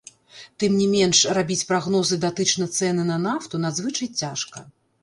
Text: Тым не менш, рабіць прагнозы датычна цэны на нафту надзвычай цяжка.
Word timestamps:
Тым 0.61 0.71
не 0.79 0.87
менш, 0.93 1.19
рабіць 1.39 1.67
прагнозы 1.73 2.19
датычна 2.27 2.71
цэны 2.79 3.09
на 3.15 3.21
нафту 3.31 3.65
надзвычай 3.69 4.13
цяжка. 4.25 4.69